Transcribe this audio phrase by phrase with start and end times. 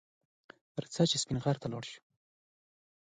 [0.83, 2.01] رځه چې سپین غر ته لاړ شو